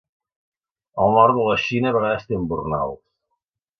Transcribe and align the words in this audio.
El 1.03 1.13
Nord 1.17 1.37
de 1.41 1.45
la 1.49 1.57
Xina 1.65 1.91
a 1.91 1.97
vegades 1.99 2.25
té 2.31 2.39
embornals. 2.41 3.03